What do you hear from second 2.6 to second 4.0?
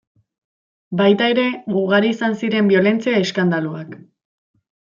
biolentzia eskandaluak.